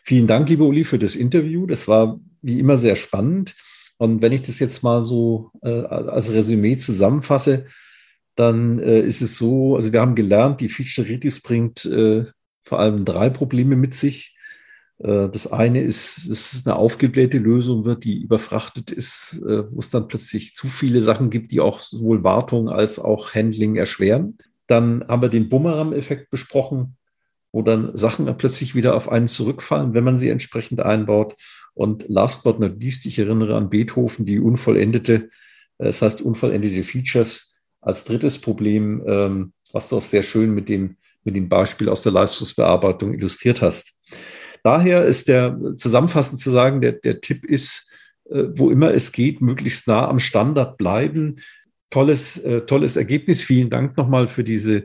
Vielen 0.02 0.26
Dank, 0.26 0.48
liebe 0.48 0.64
Uli, 0.64 0.82
für 0.82 0.98
das 0.98 1.14
Interview. 1.14 1.66
Das 1.66 1.86
war 1.86 2.18
wie 2.40 2.58
immer 2.58 2.76
sehr 2.76 2.96
spannend. 2.96 3.54
Und 3.98 4.20
wenn 4.20 4.32
ich 4.32 4.42
das 4.42 4.58
jetzt 4.58 4.82
mal 4.82 5.04
so 5.04 5.52
äh, 5.62 5.68
als 5.68 6.32
Resümee 6.32 6.76
zusammenfasse, 6.76 7.66
dann 8.34 8.78
äh, 8.78 9.00
ist 9.00 9.22
es 9.22 9.36
so, 9.36 9.76
also 9.76 9.92
wir 9.92 10.00
haben 10.00 10.14
gelernt, 10.14 10.60
die 10.60 10.68
Feature-Retis 10.68 11.40
bringt 11.40 11.84
äh, 11.84 12.24
vor 12.64 12.80
allem 12.80 13.04
drei 13.04 13.30
Probleme 13.30 13.76
mit 13.76 13.94
sich. 13.94 14.31
Äh, 14.98 15.28
das 15.28 15.50
eine 15.52 15.82
ist, 15.82 16.28
es 16.28 16.66
eine 16.66 16.76
aufgeblähte 16.76 17.38
Lösung 17.38 17.84
wird, 17.84 18.04
die 18.04 18.22
überfrachtet 18.22 18.90
ist, 18.90 19.40
äh, 19.46 19.70
wo 19.70 19.80
es 19.80 19.90
dann 19.90 20.08
plötzlich 20.08 20.54
zu 20.54 20.66
viele 20.66 21.02
Sachen 21.02 21.30
gibt, 21.30 21.52
die 21.52 21.60
auch 21.60 21.80
sowohl 21.80 22.24
Wartung 22.24 22.68
als 22.68 22.98
auch 22.98 23.34
Handling 23.34 23.76
erschweren. 23.76 24.38
Dann 24.66 25.04
haben 25.08 25.22
wir 25.22 25.28
den 25.28 25.48
Bumerang-Effekt 25.48 26.30
besprochen, 26.30 26.96
wo 27.52 27.62
dann 27.62 27.96
Sachen 27.96 28.34
plötzlich 28.36 28.74
wieder 28.74 28.96
auf 28.96 29.10
einen 29.10 29.28
zurückfallen, 29.28 29.94
wenn 29.94 30.04
man 30.04 30.16
sie 30.16 30.30
entsprechend 30.30 30.80
einbaut. 30.80 31.34
Und 31.74 32.04
last 32.08 32.44
but 32.44 32.60
not 32.60 32.82
least, 32.82 33.06
ich 33.06 33.18
erinnere 33.18 33.56
an 33.56 33.70
Beethoven, 33.70 34.24
die 34.24 34.40
unvollendete, 34.40 35.14
äh, 35.78 35.84
das 35.84 36.02
heißt 36.02 36.22
unvollendete 36.22 36.82
Features 36.82 37.56
als 37.80 38.04
drittes 38.04 38.38
Problem, 38.38 39.02
ähm, 39.06 39.52
was 39.72 39.88
du 39.88 39.96
auch 39.96 40.02
sehr 40.02 40.22
schön 40.22 40.54
mit 40.54 40.68
dem, 40.68 40.96
mit 41.24 41.34
dem 41.34 41.48
Beispiel 41.48 41.88
aus 41.88 42.02
der 42.02 42.12
Leistungsbearbeitung 42.12 43.14
illustriert 43.14 43.62
hast. 43.62 44.00
Daher 44.62 45.04
ist 45.04 45.28
der 45.28 45.58
zusammenfassend 45.76 46.40
zu 46.40 46.50
sagen, 46.50 46.80
der, 46.80 46.92
der 46.92 47.20
Tipp 47.20 47.44
ist, 47.44 47.92
äh, 48.30 48.44
wo 48.54 48.70
immer 48.70 48.94
es 48.94 49.12
geht, 49.12 49.40
möglichst 49.40 49.88
nah 49.88 50.08
am 50.08 50.18
Standard 50.18 50.78
bleiben. 50.78 51.36
Tolles, 51.90 52.38
äh, 52.38 52.62
tolles 52.62 52.96
Ergebnis. 52.96 53.42
Vielen 53.42 53.70
Dank 53.70 53.96
nochmal 53.96 54.28
für 54.28 54.44
diese, 54.44 54.84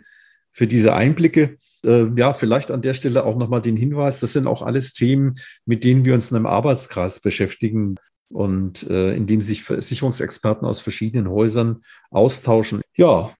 für 0.52 0.68
diese 0.68 0.94
Einblicke. 0.94 1.58
Äh, 1.86 2.08
ja, 2.16 2.34
vielleicht 2.34 2.72
an 2.72 2.82
der 2.82 2.94
Stelle 2.94 3.24
auch 3.24 3.38
nochmal 3.38 3.62
den 3.62 3.78
Hinweis, 3.78 4.20
das 4.20 4.34
sind 4.34 4.48
auch 4.48 4.62
alles 4.62 4.94
Themen, 4.94 5.36
mit 5.66 5.84
denen 5.84 6.06
wir 6.06 6.14
uns 6.14 6.32
in 6.32 6.38
einem 6.38 6.48
Arbeitskreis 6.48 7.20
beschäftigen 7.20 7.96
und 8.30 8.90
äh, 8.90 9.16
in 9.16 9.28
dem 9.28 9.42
sich 9.42 9.64
Versicherungsexperten 9.64 10.68
aus 10.68 10.82
verschiedenen 10.82 11.30
Häusern 11.30 11.82
austauschen. 12.10 12.82
Ja, 12.96 13.34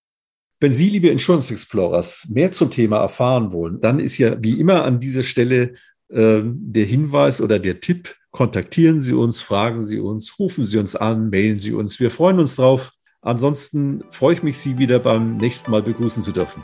wenn 0.60 0.72
Sie, 0.72 0.90
liebe 0.90 1.10
Insurance 1.10 1.54
Explorers, 1.54 2.30
mehr 2.30 2.52
zum 2.52 2.72
Thema 2.72 2.98
erfahren 2.98 3.52
wollen, 3.52 3.80
dann 3.82 4.00
ist 4.00 4.18
ja 4.18 4.42
wie 4.42 4.60
immer 4.60 4.84
an 4.84 5.00
dieser 5.00 5.24
Stelle 5.24 5.76
der 6.10 6.86
Hinweis 6.86 7.42
oder 7.42 7.60
der 7.60 7.80
Tipp, 7.80 8.16
kontaktieren 8.32 9.00
Sie 9.00 9.14
uns, 9.14 9.42
fragen 9.42 9.82
Sie 9.82 10.00
uns, 10.00 10.40
rufen 10.40 10.66
Sie 10.66 10.78
uns 10.78 10.96
an, 10.96 11.30
mailen 11.30 11.58
Sie 11.58 11.74
uns. 11.74 12.00
Wir 12.00 12.12
freuen 12.12 12.40
uns 12.40 12.56
drauf. 12.56 12.92
Ansonsten 13.22 14.04
freue 14.12 14.34
ich 14.34 14.44
mich, 14.44 14.58
Sie 14.58 14.78
wieder 14.78 15.00
beim 15.00 15.38
nächsten 15.38 15.72
Mal 15.72 15.84
begrüßen 15.84 16.24
zu 16.24 16.32
dürfen. 16.32 16.64